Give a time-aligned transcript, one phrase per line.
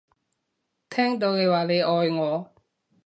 [0.89, 2.55] 聽到你話你愛我